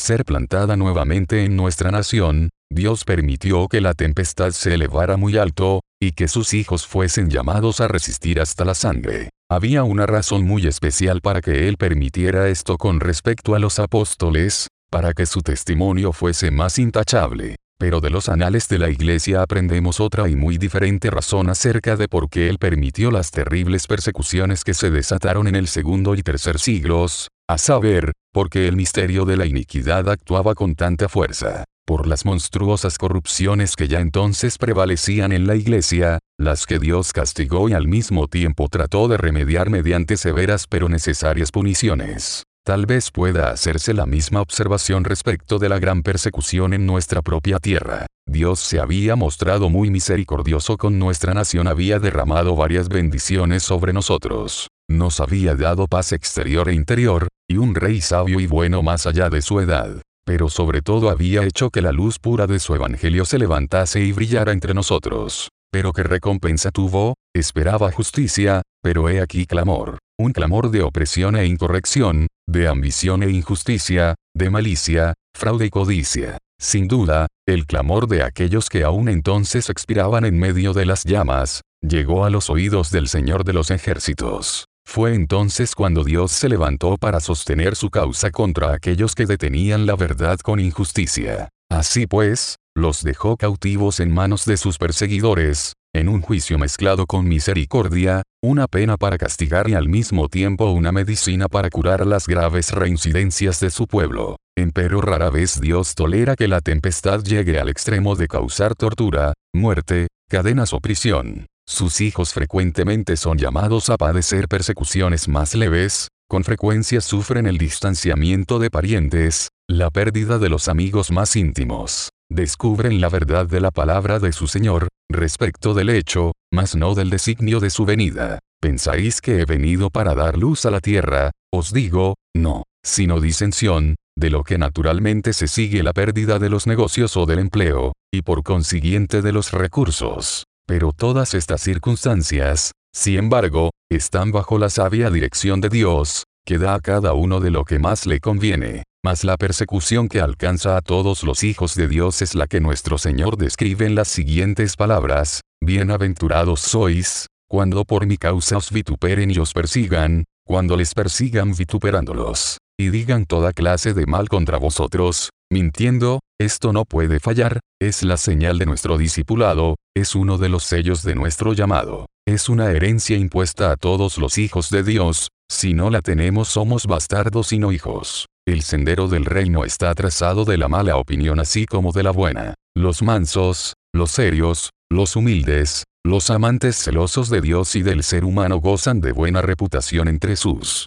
[0.00, 5.80] ser plantada nuevamente en nuestra nación, Dios permitió que la tempestad se elevara muy alto,
[6.00, 9.28] y que sus hijos fuesen llamados a resistir hasta la sangre.
[9.50, 14.68] Había una razón muy especial para que Él permitiera esto con respecto a los apóstoles,
[14.90, 17.56] para que su testimonio fuese más intachable.
[17.78, 22.08] Pero de los anales de la Iglesia aprendemos otra y muy diferente razón acerca de
[22.08, 26.58] por qué Él permitió las terribles persecuciones que se desataron en el segundo y tercer
[26.58, 32.24] siglos, a saber, porque el misterio de la iniquidad actuaba con tanta fuerza, por las
[32.24, 37.88] monstruosas corrupciones que ya entonces prevalecían en la Iglesia, las que Dios castigó y al
[37.88, 42.44] mismo tiempo trató de remediar mediante severas pero necesarias puniciones.
[42.64, 47.58] Tal vez pueda hacerse la misma observación respecto de la gran persecución en nuestra propia
[47.58, 48.06] tierra.
[48.28, 54.68] Dios se había mostrado muy misericordioso con nuestra nación, había derramado varias bendiciones sobre nosotros.
[54.88, 59.28] Nos había dado paz exterior e interior, y un rey sabio y bueno más allá
[59.28, 60.02] de su edad.
[60.24, 64.12] Pero sobre todo había hecho que la luz pura de su evangelio se levantase y
[64.12, 65.48] brillara entre nosotros.
[65.72, 69.98] Pero qué recompensa tuvo, esperaba justicia, pero he aquí clamor.
[70.16, 76.38] Un clamor de opresión e incorrección, de ambición e injusticia, de malicia, fraude y codicia.
[76.60, 81.62] Sin duda, el clamor de aquellos que aún entonces expiraban en medio de las llamas,
[81.82, 84.69] llegó a los oídos del Señor de los ejércitos.
[84.92, 89.94] Fue entonces cuando Dios se levantó para sostener su causa contra aquellos que detenían la
[89.94, 91.48] verdad con injusticia.
[91.70, 97.28] Así pues, los dejó cautivos en manos de sus perseguidores, en un juicio mezclado con
[97.28, 102.72] misericordia, una pena para castigar y al mismo tiempo una medicina para curar las graves
[102.72, 104.38] reincidencias de su pueblo.
[104.58, 110.08] Empero rara vez Dios tolera que la tempestad llegue al extremo de causar tortura, muerte,
[110.28, 111.46] cadenas o prisión.
[111.70, 118.58] Sus hijos frecuentemente son llamados a padecer persecuciones más leves, con frecuencia sufren el distanciamiento
[118.58, 124.18] de parientes, la pérdida de los amigos más íntimos descubren la verdad de la palabra
[124.18, 128.38] de su Señor, respecto del hecho, mas no del designio de su venida.
[128.60, 131.32] ¿Pensáis que he venido para dar luz a la tierra?
[131.52, 136.66] Os digo, no, sino disensión, de lo que naturalmente se sigue la pérdida de los
[136.66, 140.44] negocios o del empleo, y por consiguiente de los recursos.
[140.70, 146.74] Pero todas estas circunstancias, sin embargo, están bajo la sabia dirección de Dios, que da
[146.74, 148.84] a cada uno de lo que más le conviene.
[149.04, 152.98] Mas la persecución que alcanza a todos los hijos de Dios es la que nuestro
[152.98, 159.38] Señor describe en las siguientes palabras, Bienaventurados sois, cuando por mi causa os vituperen y
[159.38, 166.20] os persigan, cuando les persigan vituperándolos, y digan toda clase de mal contra vosotros, mintiendo,
[166.40, 171.02] esto no puede fallar, es la señal de nuestro discipulado, es uno de los sellos
[171.02, 175.90] de nuestro llamado, es una herencia impuesta a todos los hijos de Dios, si no
[175.90, 178.26] la tenemos somos bastardos y no hijos.
[178.48, 182.54] El sendero del reino está trazado de la mala opinión así como de la buena.
[182.74, 188.56] Los mansos, los serios, los humildes, los amantes celosos de Dios y del ser humano
[188.56, 190.86] gozan de buena reputación entre sus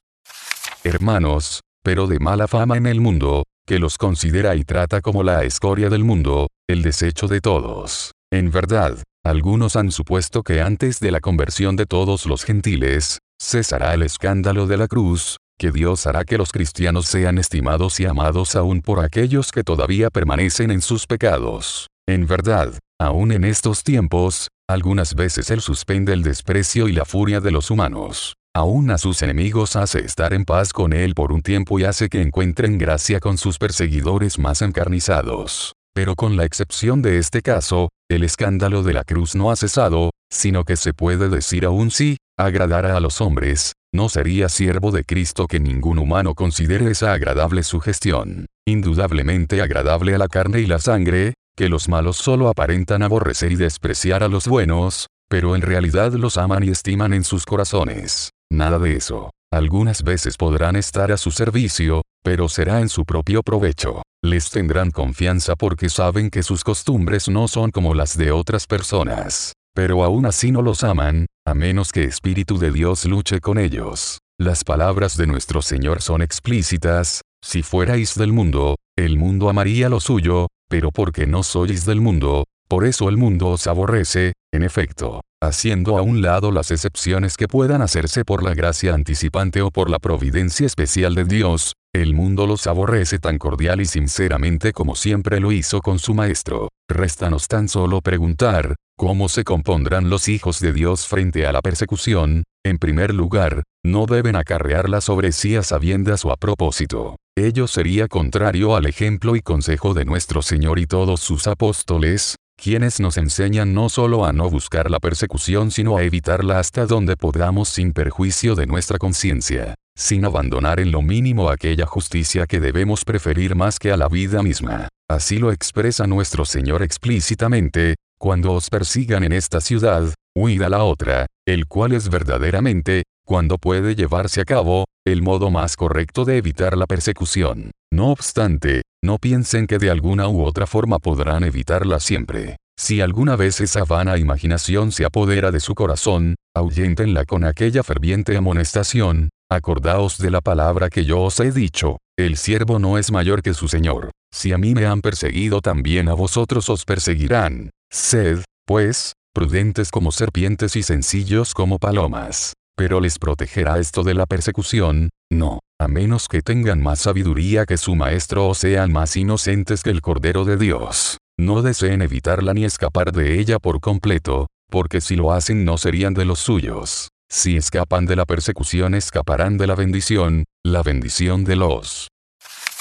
[0.84, 5.44] hermanos, pero de mala fama en el mundo, que los considera y trata como la
[5.44, 8.12] escoria del mundo, el desecho de todos.
[8.32, 13.94] En verdad, algunos han supuesto que antes de la conversión de todos los gentiles, cesará
[13.94, 18.56] el escándalo de la cruz, que Dios hará que los cristianos sean estimados y amados
[18.56, 21.88] aún por aquellos que todavía permanecen en sus pecados.
[22.08, 27.40] En verdad, aún en estos tiempos, algunas veces Él suspende el desprecio y la furia
[27.40, 28.34] de los humanos.
[28.56, 32.08] Aún a sus enemigos hace estar en paz con Él por un tiempo y hace
[32.08, 35.74] que encuentren gracia con sus perseguidores más encarnizados.
[35.96, 40.12] Pero con la excepción de este caso, el escándalo de la cruz no ha cesado,
[40.32, 45.04] sino que se puede decir aún si, agradara a los hombres, no sería siervo de
[45.04, 48.46] Cristo que ningún humano considere esa agradable sugestión.
[48.68, 53.56] Indudablemente agradable a la carne y la sangre, que los malos solo aparentan aborrecer y
[53.56, 58.30] despreciar a los buenos, pero en realidad los aman y estiman en sus corazones.
[58.54, 59.32] Nada de eso.
[59.52, 64.04] Algunas veces podrán estar a su servicio, pero será en su propio provecho.
[64.24, 69.54] Les tendrán confianza porque saben que sus costumbres no son como las de otras personas.
[69.74, 74.20] Pero aún así no los aman, a menos que Espíritu de Dios luche con ellos.
[74.40, 80.00] Las palabras de nuestro Señor son explícitas, si fuerais del mundo, el mundo amaría lo
[80.00, 85.22] suyo, pero porque no sois del mundo, por eso el mundo os aborrece, en efecto,
[85.42, 89.90] haciendo a un lado las excepciones que puedan hacerse por la gracia anticipante o por
[89.90, 95.40] la providencia especial de Dios, el mundo los aborrece tan cordial y sinceramente como siempre
[95.40, 96.70] lo hizo con su Maestro.
[96.90, 102.44] Réstanos tan solo preguntar, ¿cómo se compondrán los hijos de Dios frente a la persecución?
[102.66, 107.18] En primer lugar, no deben acarrearla sobre sí a sabiendas o a propósito.
[107.36, 113.00] Ello sería contrario al ejemplo y consejo de nuestro Señor y todos sus apóstoles, quienes
[113.00, 117.70] nos enseñan no solo a no buscar la persecución sino a evitarla hasta donde podamos
[117.70, 123.56] sin perjuicio de nuestra conciencia sin abandonar en lo mínimo aquella justicia que debemos preferir
[123.56, 124.90] más que a la vida misma.
[125.10, 130.84] Así lo expresa nuestro Señor explícitamente, cuando os persigan en esta ciudad, huid a la
[130.84, 136.38] otra, el cual es verdaderamente, cuando puede llevarse a cabo, el modo más correcto de
[136.38, 137.72] evitar la persecución.
[137.94, 142.58] No obstante, no piensen que de alguna u otra forma podrán evitarla siempre.
[142.76, 148.36] Si alguna vez esa vana imaginación se apodera de su corazón, ahuyentenla con aquella ferviente
[148.36, 153.44] amonestación, Acordaos de la palabra que yo os he dicho, el siervo no es mayor
[153.44, 154.10] que su Señor.
[154.34, 157.70] Si a mí me han perseguido también a vosotros os perseguirán.
[157.92, 162.54] Sed, pues, prudentes como serpientes y sencillos como palomas.
[162.76, 167.78] Pero les protegerá esto de la persecución, no, a menos que tengan más sabiduría que
[167.78, 171.18] su maestro o sean más inocentes que el Cordero de Dios.
[171.38, 176.14] No deseen evitarla ni escapar de ella por completo, porque si lo hacen no serían
[176.14, 177.10] de los suyos.
[177.30, 182.08] Si escapan de la persecución escaparán de la bendición, la bendición de los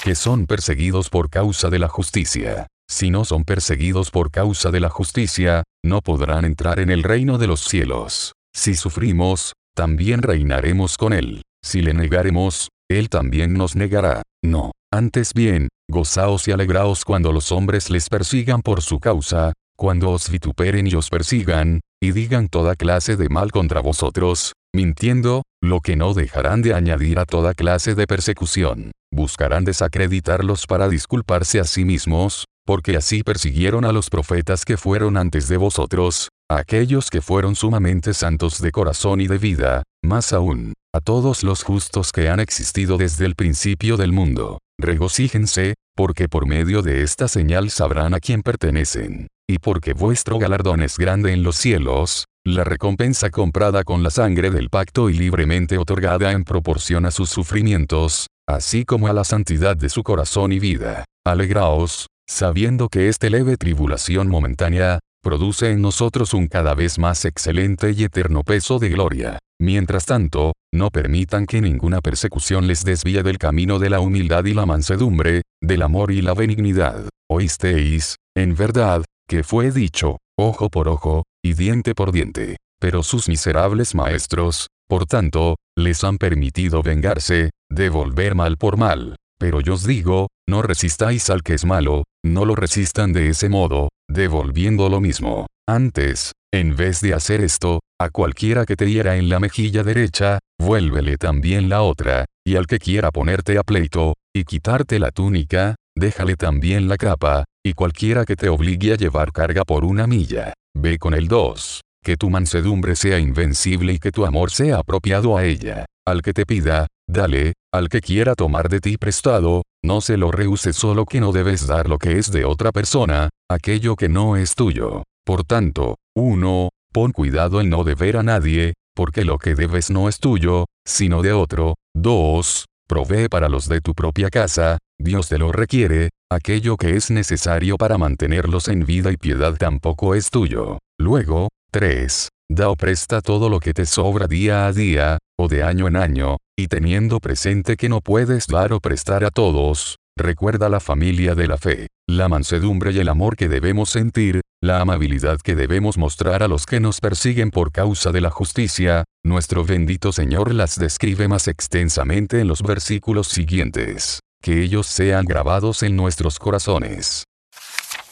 [0.02, 2.66] que son perseguidos por causa de la justicia.
[2.90, 7.38] Si no son perseguidos por causa de la justicia, no podrán entrar en el reino
[7.38, 8.32] de los cielos.
[8.52, 11.42] Si sufrimos, también reinaremos con Él.
[11.64, 14.22] Si le negaremos, Él también nos negará.
[14.44, 14.72] No.
[14.92, 20.28] Antes bien, gozaos y alegraos cuando los hombres les persigan por su causa, cuando os
[20.28, 25.96] vituperen y os persigan, y digan toda clase de mal contra vosotros, mintiendo, lo que
[25.96, 28.92] no dejarán de añadir a toda clase de persecución.
[29.10, 35.16] Buscarán desacreditarlos para disculparse a sí mismos, porque así persiguieron a los profetas que fueron
[35.16, 40.32] antes de vosotros, a aquellos que fueron sumamente santos de corazón y de vida, más
[40.32, 44.58] aún, a todos los justos que han existido desde el principio del mundo.
[44.78, 50.82] Regocíjense, porque por medio de esta señal sabrán a quién pertenecen y porque vuestro galardón
[50.82, 55.76] es grande en los cielos, la recompensa comprada con la sangre del pacto y libremente
[55.76, 60.58] otorgada en proporción a sus sufrimientos, así como a la santidad de su corazón y
[60.58, 61.04] vida.
[61.26, 67.92] Alegraos, sabiendo que esta leve tribulación momentánea, produce en nosotros un cada vez más excelente
[67.92, 69.38] y eterno peso de gloria.
[69.60, 74.54] Mientras tanto, no permitan que ninguna persecución les desvíe del camino de la humildad y
[74.54, 77.08] la mansedumbre, del amor y la benignidad.
[77.30, 82.56] Oísteis, en verdad, que fue dicho, ojo por ojo, y diente por diente.
[82.80, 89.16] Pero sus miserables maestros, por tanto, les han permitido vengarse, devolver mal por mal.
[89.42, 93.48] Pero yo os digo, no resistáis al que es malo, no lo resistan de ese
[93.48, 95.48] modo, devolviendo lo mismo.
[95.68, 100.38] Antes, en vez de hacer esto, a cualquiera que te hiera en la mejilla derecha,
[100.60, 105.74] vuélvele también la otra, y al que quiera ponerte a pleito, y quitarte la túnica,
[105.96, 110.52] déjale también la capa, y cualquiera que te obligue a llevar carga por una milla,
[110.72, 111.80] ve con el dos.
[112.04, 115.86] Que tu mansedumbre sea invencible y que tu amor sea apropiado a ella.
[116.04, 120.30] Al que te pida, dale, al que quiera tomar de ti prestado, no se lo
[120.30, 124.36] rehúse solo que no debes dar lo que es de otra persona, aquello que no
[124.36, 125.04] es tuyo.
[125.24, 126.68] Por tanto, 1.
[126.92, 131.22] Pon cuidado en no deber a nadie, porque lo que debes no es tuyo, sino
[131.22, 131.74] de otro.
[131.94, 132.66] 2.
[132.88, 137.76] Provee para los de tu propia casa, Dios te lo requiere, aquello que es necesario
[137.76, 140.78] para mantenerlos en vida y piedad tampoco es tuyo.
[141.02, 142.28] Luego, 3.
[142.48, 145.96] Da o presta todo lo que te sobra día a día, o de año en
[145.96, 151.34] año, y teniendo presente que no puedes dar o prestar a todos, recuerda la familia
[151.34, 155.98] de la fe, la mansedumbre y el amor que debemos sentir, la amabilidad que debemos
[155.98, 160.78] mostrar a los que nos persiguen por causa de la justicia, nuestro bendito Señor las
[160.78, 164.20] describe más extensamente en los versículos siguientes.
[164.40, 167.24] Que ellos sean grabados en nuestros corazones.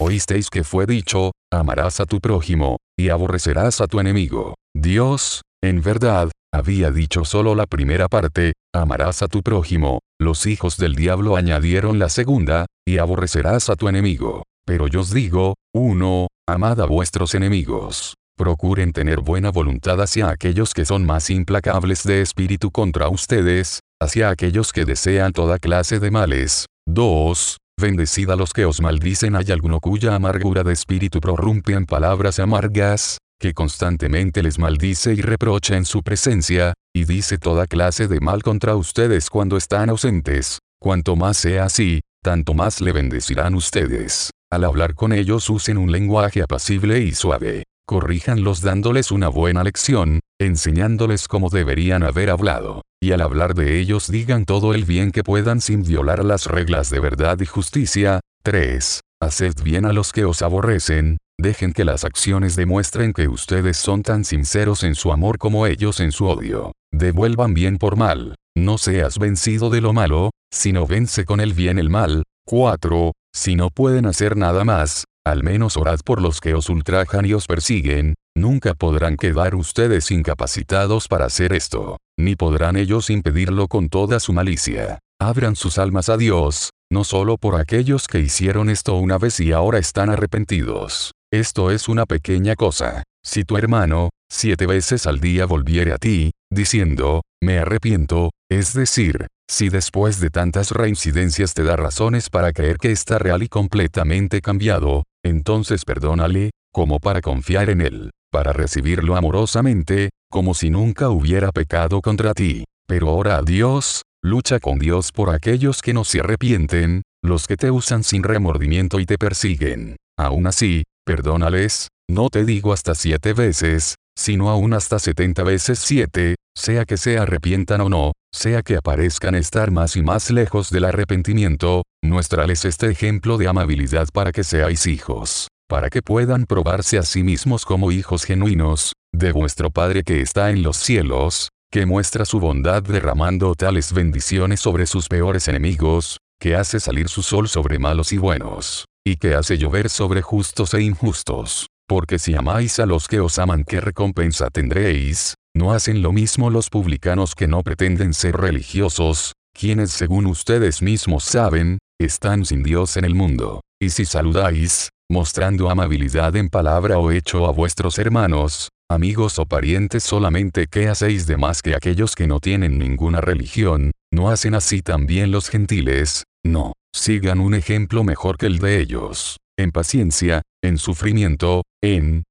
[0.02, 4.54] Oísteis que fue dicho, amarás a tu prójimo, y aborrecerás a tu enemigo.
[4.74, 10.78] Dios, en verdad, había dicho solo la primera parte, amarás a tu prójimo, los hijos
[10.78, 14.44] del diablo añadieron la segunda, y aborrecerás a tu enemigo.
[14.64, 18.14] Pero yo os digo, uno, amad a vuestros enemigos.
[18.38, 24.30] Procuren tener buena voluntad hacia aquellos que son más implacables de espíritu contra ustedes, hacia
[24.30, 26.64] aquellos que desean toda clase de males.
[26.88, 27.58] 2.
[27.80, 29.34] Bendecid a los que os maldicen.
[29.34, 33.18] ¿Hay alguno cuya amargura de espíritu prorrumpe en palabras amargas?
[33.40, 38.42] que constantemente les maldice y reprocha en su presencia, y dice toda clase de mal
[38.42, 44.30] contra ustedes cuando están ausentes, cuanto más sea así, tanto más le bendecirán ustedes.
[44.52, 47.64] Al hablar con ellos usen un lenguaje apacible y suave.
[47.86, 54.10] Corríjanlos dándoles una buena lección, enseñándoles cómo deberían haber hablado y al hablar de ellos
[54.10, 58.20] digan todo el bien que puedan sin violar las reglas de verdad y justicia.
[58.42, 59.00] 3.
[59.22, 64.02] Haced bien a los que os aborrecen, dejen que las acciones demuestren que ustedes son
[64.02, 66.72] tan sinceros en su amor como ellos en su odio.
[66.92, 68.34] Devuelvan bien por mal.
[68.56, 72.24] No seas vencido de lo malo, sino vence con el bien el mal.
[72.46, 73.12] 4.
[73.34, 77.32] Si no pueden hacer nada más, al menos orad por los que os ultrajan y
[77.32, 83.88] os persiguen, nunca podrán quedar ustedes incapacitados para hacer esto, ni podrán ellos impedirlo con
[83.88, 84.98] toda su malicia.
[85.20, 89.52] Abran sus almas a Dios, no solo por aquellos que hicieron esto una vez y
[89.52, 91.12] ahora están arrepentidos.
[91.32, 93.04] Esto es una pequeña cosa.
[93.24, 99.26] Si tu hermano, siete veces al día volviere a ti, diciendo, me arrepiento, es decir,
[99.48, 104.40] si después de tantas reincidencias te da razones para creer que está real y completamente
[104.40, 111.52] cambiado, entonces perdónale, como para confiar en él, para recibirlo amorosamente, como si nunca hubiera
[111.52, 112.64] pecado contra ti.
[112.86, 117.56] Pero ora a Dios, lucha con Dios por aquellos que no se arrepienten, los que
[117.56, 119.96] te usan sin remordimiento y te persiguen.
[120.18, 126.36] Aún así, perdónales, no te digo hasta siete veces, sino aún hasta setenta veces siete,
[126.56, 130.84] sea que se arrepientan o no, sea que aparezcan estar más y más lejos del
[130.84, 137.04] arrepentimiento, muéstrales este ejemplo de amabilidad para que seáis hijos, para que puedan probarse a
[137.04, 142.24] sí mismos como hijos genuinos, de vuestro Padre que está en los cielos, que muestra
[142.24, 147.78] su bondad derramando tales bendiciones sobre sus peores enemigos, que hace salir su sol sobre
[147.78, 151.68] malos y buenos, y que hace llover sobre justos e injustos.
[151.86, 155.34] Porque si amáis a los que os aman, ¿qué recompensa tendréis?
[155.54, 161.22] ¿No hacen lo mismo los publicanos que no pretenden ser religiosos, quienes según ustedes mismos
[161.22, 163.60] saben, están sin Dios en el mundo?
[163.80, 170.04] Y si saludáis, mostrando amabilidad en palabra o hecho a vuestros hermanos, amigos o parientes
[170.04, 174.80] solamente ¿qué hacéis de más que aquellos que no tienen ninguna religión, ¿no hacen así
[174.80, 176.24] también los gentiles?
[176.44, 182.24] No, sigan un ejemplo mejor que el de ellos en paciencia, en sufrimiento, en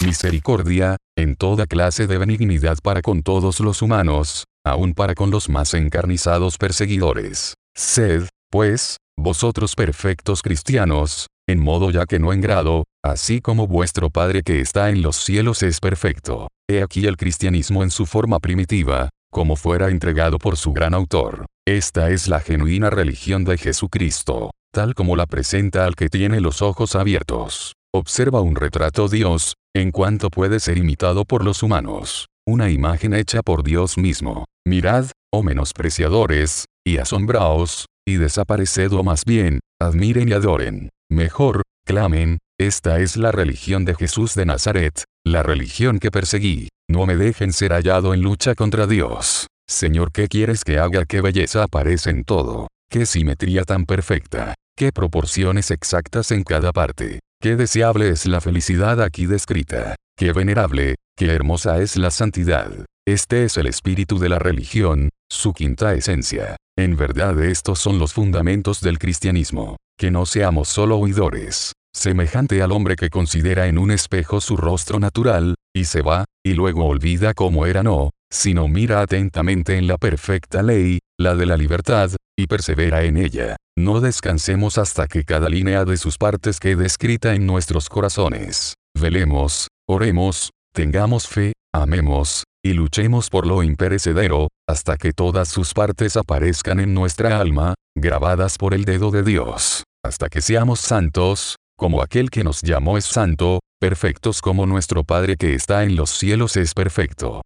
[0.00, 5.48] misericordia, en toda clase de benignidad para con todos los humanos, aun para con los
[5.48, 7.54] más encarnizados perseguidores.
[7.74, 14.10] Sed, pues, vosotros perfectos cristianos, en modo ya que no en grado, así como vuestro
[14.10, 16.48] Padre que está en los cielos es perfecto.
[16.68, 21.46] He aquí el cristianismo en su forma primitiva, como fuera entregado por su gran autor.
[21.66, 26.62] Esta es la genuina religión de Jesucristo, tal como la presenta al que tiene los
[26.62, 27.74] ojos abiertos.
[27.92, 32.26] Observa un retrato Dios, en cuanto puede ser imitado por los humanos.
[32.46, 34.46] Una imagen hecha por Dios mismo.
[34.66, 40.88] Mirad, oh menospreciadores, y asombraos, y desapareced o más bien, admiren y adoren.
[41.10, 46.68] Mejor, clamen, esta es la religión de Jesús de Nazaret, la religión que perseguí.
[46.88, 49.46] No me dejen ser hallado en lucha contra Dios.
[49.68, 51.04] Señor, ¿qué quieres que haga?
[51.04, 52.68] ¿Qué belleza aparece en todo?
[52.90, 54.54] ¿Qué simetría tan perfecta?
[54.76, 57.20] ¿Qué proporciones exactas en cada parte?
[57.40, 59.94] Qué deseable es la felicidad aquí descrita.
[60.16, 62.70] Qué venerable, qué hermosa es la santidad.
[63.06, 66.56] Este es el espíritu de la religión, su quinta esencia.
[66.80, 69.76] En verdad estos son los fundamentos del cristianismo.
[69.98, 74.98] Que no seamos solo oidores, semejante al hombre que considera en un espejo su rostro
[74.98, 79.98] natural, y se va, y luego olvida cómo era no, sino mira atentamente en la
[79.98, 83.56] perfecta ley, la de la libertad, y persevera en ella.
[83.76, 88.72] No descansemos hasta que cada línea de sus partes quede escrita en nuestros corazones.
[88.98, 96.16] Velemos, oremos, tengamos fe, amemos, y luchemos por lo imperecedero, hasta que todas sus partes
[96.16, 102.02] aparezcan en nuestra alma, grabadas por el dedo de Dios, hasta que seamos santos, como
[102.02, 106.56] aquel que nos llamó es santo, perfectos como nuestro Padre que está en los cielos
[106.56, 107.42] es perfecto.